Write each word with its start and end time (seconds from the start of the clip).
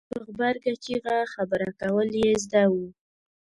په 0.09 0.17
غبرګه 0.25 0.73
چېغه 0.83 1.17
خبره 1.33 1.69
کول 1.81 2.09
یې 2.21 2.31
زده 2.43 2.63
وو. 2.71 2.85